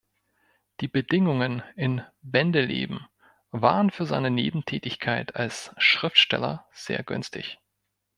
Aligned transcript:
Die 0.79 0.87
Bedingungen 0.87 1.61
in 1.75 2.01
Bendeleben 2.23 3.05
waren 3.51 3.91
für 3.91 4.07
seine 4.07 4.31
Nebentätigkeit 4.31 5.35
als 5.35 5.75
Schriftsteller 5.77 6.65
sehr 6.73 7.03
günstig. 7.03 7.59